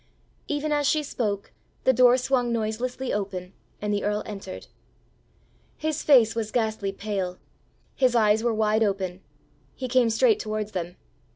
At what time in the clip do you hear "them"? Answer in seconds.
10.71-10.95